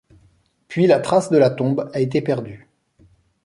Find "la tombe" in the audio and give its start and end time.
1.37-1.87